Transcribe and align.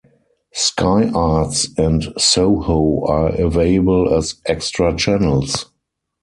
Sky 0.51 1.11
Arts 1.13 1.67
and 1.77 2.11
SoHo 2.17 3.05
are 3.05 3.39
available 3.39 4.11
as 4.11 4.41
extra 4.47 4.95
channels. 4.97 5.67